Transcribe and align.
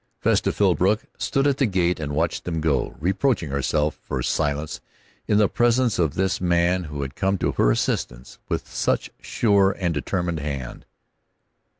Vesta 0.23 0.51
Philbrook 0.51 1.05
stood 1.19 1.45
at 1.45 1.57
the 1.57 1.67
gate 1.67 1.99
and 1.99 2.15
watched 2.15 2.43
them 2.45 2.59
go, 2.59 2.95
reproaching 2.99 3.51
herself 3.51 3.99
for 4.01 4.17
her 4.17 4.23
silence 4.23 4.81
in 5.27 5.37
the 5.37 5.47
presence 5.47 5.99
of 5.99 6.15
this 6.15 6.41
man 6.41 6.85
who 6.85 7.03
had 7.03 7.13
come 7.13 7.37
to 7.37 7.51
her 7.51 7.69
assistance 7.69 8.39
with 8.49 8.67
such 8.67 9.11
sure 9.21 9.75
and 9.77 9.93
determined 9.93 10.39
hand. 10.39 10.85